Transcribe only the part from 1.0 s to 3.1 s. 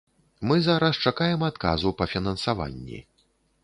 чакаем адказу па фінансаванні.